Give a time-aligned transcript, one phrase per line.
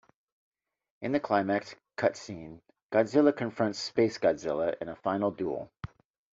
[1.03, 2.59] In the climax cut-scene,
[2.91, 5.69] Godzilla confronts SpaceGodzilla in a final duel.